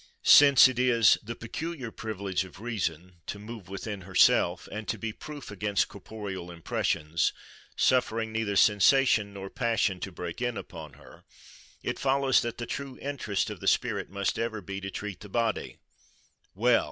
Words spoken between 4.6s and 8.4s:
and to be proof against corporeal impressions, suffering